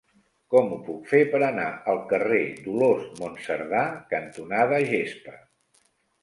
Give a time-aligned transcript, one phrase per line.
[0.51, 3.83] Com ho puc fer per anar al carrer Dolors Monserdà
[4.15, 5.37] cantonada Gespa?